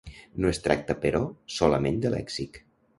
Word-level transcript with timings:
No 0.45 0.49
es 0.53 0.59
tracta, 0.67 0.97
però, 1.05 1.23
solament 1.59 2.05
de 2.07 2.17
lèxic. 2.19 2.65